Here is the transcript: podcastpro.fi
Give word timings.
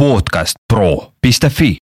podcastpro.fi 0.00 1.80